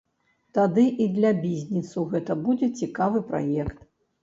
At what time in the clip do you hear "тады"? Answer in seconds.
0.57-0.85